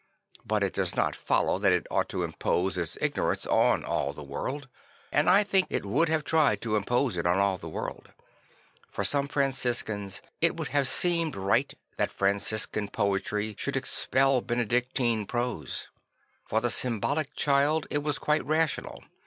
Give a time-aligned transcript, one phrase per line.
[0.43, 4.23] But it does not follow that it ought to impose its ignorance on all the
[4.23, 4.67] world.
[5.11, 8.09] And I think it would have tried to impose it on all the world.
[8.89, 15.27] For some Franciscans it would have seemed right that Franciscan poetry should expel Bene dictine
[15.27, 15.89] prose.
[16.45, 19.03] For the symbolic child it was quite rational.